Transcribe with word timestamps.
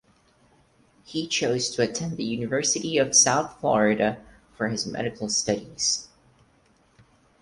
He 1.03 1.27
chose 1.27 1.69
to 1.69 1.83
attend 1.83 2.17
the 2.17 2.23
University 2.23 2.97
of 2.97 3.15
South 3.15 3.59
Florida 3.59 4.17
for 4.57 4.69
his 4.69 4.87
medical 4.87 5.29
studies. 5.29 6.07